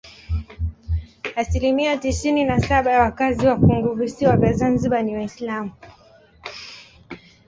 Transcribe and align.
Asilimia 1.35 1.97
tisini 1.97 2.43
na 2.43 2.59
saba 2.61 2.91
ya 2.91 2.99
wakazi 3.01 3.47
wa 3.47 3.59
funguvisiwa 3.59 4.37
vya 4.37 4.53
Zanzibar 4.53 5.03
ni 5.03 5.15
Waislamu. 5.15 5.71